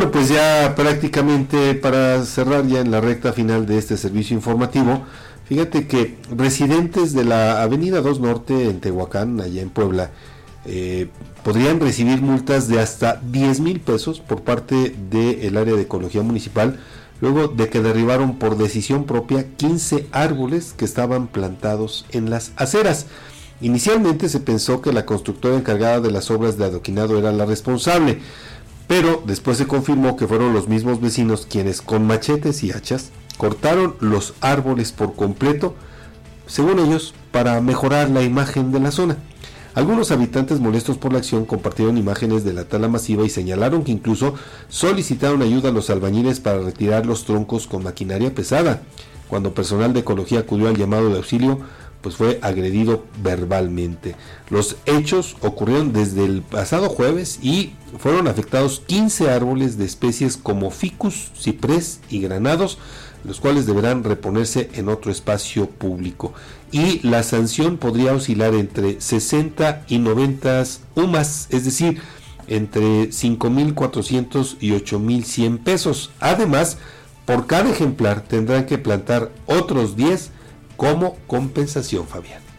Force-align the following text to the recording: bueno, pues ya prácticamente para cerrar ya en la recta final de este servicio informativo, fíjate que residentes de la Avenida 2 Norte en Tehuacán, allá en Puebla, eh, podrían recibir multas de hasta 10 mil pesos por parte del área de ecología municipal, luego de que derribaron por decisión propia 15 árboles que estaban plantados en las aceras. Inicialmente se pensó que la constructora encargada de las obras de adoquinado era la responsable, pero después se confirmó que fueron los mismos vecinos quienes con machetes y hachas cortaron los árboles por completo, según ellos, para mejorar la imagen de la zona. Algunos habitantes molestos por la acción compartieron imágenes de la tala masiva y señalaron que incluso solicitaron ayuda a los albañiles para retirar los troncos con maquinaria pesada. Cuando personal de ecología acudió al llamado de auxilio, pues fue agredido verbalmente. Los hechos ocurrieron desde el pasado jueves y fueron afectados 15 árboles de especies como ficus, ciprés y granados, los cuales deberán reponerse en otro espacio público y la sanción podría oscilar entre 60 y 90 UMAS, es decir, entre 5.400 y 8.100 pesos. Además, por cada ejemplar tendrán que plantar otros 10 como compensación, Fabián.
bueno, 0.00 0.12
pues 0.12 0.30
ya 0.30 0.72
prácticamente 0.76 1.74
para 1.74 2.24
cerrar 2.24 2.66
ya 2.66 2.80
en 2.80 2.90
la 2.90 3.02
recta 3.02 3.34
final 3.34 3.66
de 3.66 3.76
este 3.76 3.98
servicio 3.98 4.34
informativo, 4.34 5.02
fíjate 5.44 5.86
que 5.86 6.16
residentes 6.34 7.12
de 7.12 7.24
la 7.24 7.60
Avenida 7.60 8.00
2 8.00 8.18
Norte 8.18 8.70
en 8.70 8.80
Tehuacán, 8.80 9.38
allá 9.42 9.60
en 9.60 9.68
Puebla, 9.68 10.10
eh, 10.64 11.08
podrían 11.44 11.80
recibir 11.80 12.22
multas 12.22 12.66
de 12.66 12.80
hasta 12.80 13.20
10 13.30 13.60
mil 13.60 13.80
pesos 13.80 14.20
por 14.20 14.40
parte 14.40 14.96
del 15.10 15.54
área 15.58 15.74
de 15.74 15.82
ecología 15.82 16.22
municipal, 16.22 16.80
luego 17.20 17.48
de 17.48 17.68
que 17.68 17.82
derribaron 17.82 18.38
por 18.38 18.56
decisión 18.56 19.04
propia 19.04 19.54
15 19.54 20.06
árboles 20.12 20.72
que 20.74 20.86
estaban 20.86 21.26
plantados 21.26 22.06
en 22.10 22.30
las 22.30 22.52
aceras. 22.56 23.04
Inicialmente 23.60 24.30
se 24.30 24.40
pensó 24.40 24.80
que 24.80 24.94
la 24.94 25.04
constructora 25.04 25.56
encargada 25.56 26.00
de 26.00 26.10
las 26.10 26.30
obras 26.30 26.56
de 26.56 26.64
adoquinado 26.64 27.18
era 27.18 27.32
la 27.32 27.44
responsable, 27.44 28.20
pero 28.90 29.22
después 29.24 29.56
se 29.56 29.68
confirmó 29.68 30.16
que 30.16 30.26
fueron 30.26 30.52
los 30.52 30.66
mismos 30.66 31.00
vecinos 31.00 31.46
quienes 31.48 31.80
con 31.80 32.08
machetes 32.08 32.64
y 32.64 32.72
hachas 32.72 33.10
cortaron 33.36 33.94
los 34.00 34.34
árboles 34.40 34.90
por 34.90 35.14
completo, 35.14 35.76
según 36.48 36.80
ellos, 36.80 37.14
para 37.30 37.60
mejorar 37.60 38.10
la 38.10 38.24
imagen 38.24 38.72
de 38.72 38.80
la 38.80 38.90
zona. 38.90 39.16
Algunos 39.74 40.10
habitantes 40.10 40.58
molestos 40.58 40.98
por 40.98 41.12
la 41.12 41.18
acción 41.18 41.44
compartieron 41.44 41.98
imágenes 41.98 42.42
de 42.42 42.52
la 42.52 42.64
tala 42.64 42.88
masiva 42.88 43.24
y 43.24 43.30
señalaron 43.30 43.84
que 43.84 43.92
incluso 43.92 44.34
solicitaron 44.68 45.42
ayuda 45.42 45.68
a 45.68 45.72
los 45.72 45.88
albañiles 45.88 46.40
para 46.40 46.58
retirar 46.58 47.06
los 47.06 47.24
troncos 47.24 47.68
con 47.68 47.84
maquinaria 47.84 48.34
pesada. 48.34 48.82
Cuando 49.28 49.54
personal 49.54 49.92
de 49.92 50.00
ecología 50.00 50.40
acudió 50.40 50.66
al 50.66 50.76
llamado 50.76 51.10
de 51.10 51.18
auxilio, 51.18 51.60
pues 52.02 52.16
fue 52.16 52.38
agredido 52.42 53.04
verbalmente. 53.22 54.16
Los 54.48 54.76
hechos 54.86 55.36
ocurrieron 55.40 55.92
desde 55.92 56.24
el 56.24 56.42
pasado 56.42 56.88
jueves 56.88 57.38
y 57.42 57.74
fueron 57.98 58.28
afectados 58.28 58.82
15 58.86 59.30
árboles 59.30 59.78
de 59.78 59.84
especies 59.84 60.36
como 60.36 60.70
ficus, 60.70 61.30
ciprés 61.38 62.00
y 62.08 62.20
granados, 62.20 62.78
los 63.24 63.40
cuales 63.40 63.66
deberán 63.66 64.02
reponerse 64.02 64.70
en 64.74 64.88
otro 64.88 65.12
espacio 65.12 65.68
público 65.68 66.32
y 66.72 67.06
la 67.06 67.22
sanción 67.22 67.78
podría 67.78 68.14
oscilar 68.14 68.54
entre 68.54 69.00
60 69.00 69.84
y 69.88 69.98
90 69.98 70.64
UMAS, 70.94 71.48
es 71.50 71.64
decir, 71.64 72.00
entre 72.46 73.10
5.400 73.10 74.56
y 74.60 74.70
8.100 74.72 75.58
pesos. 75.58 76.10
Además, 76.20 76.78
por 77.24 77.46
cada 77.46 77.70
ejemplar 77.70 78.22
tendrán 78.22 78.66
que 78.66 78.78
plantar 78.78 79.30
otros 79.46 79.96
10 79.96 80.30
como 80.80 81.14
compensación, 81.26 82.06
Fabián. 82.06 82.49